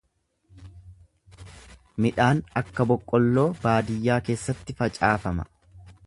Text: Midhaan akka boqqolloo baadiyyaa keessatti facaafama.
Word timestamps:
Midhaan 2.05 2.41
akka 2.61 2.87
boqqolloo 2.93 3.45
baadiyyaa 3.65 4.19
keessatti 4.31 4.77
facaafama. 4.81 5.47